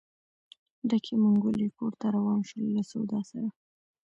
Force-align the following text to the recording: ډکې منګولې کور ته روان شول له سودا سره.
ډکې 0.89 1.13
منګولې 1.21 1.67
کور 1.77 1.93
ته 1.99 2.05
روان 2.15 2.39
شول 2.49 2.67
له 2.75 2.83
سودا 2.91 3.19
سره. 3.29 3.49